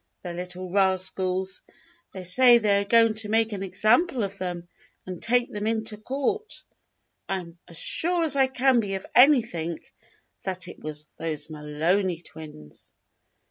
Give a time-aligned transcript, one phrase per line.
[0.23, 1.61] The little rascals!
[2.11, 4.67] They say they are going to make an example of some of them
[5.05, 6.63] and take them into court.
[7.29, 9.79] I am as sure as I can be of anything
[10.41, 12.95] that it was those Mahoney twins."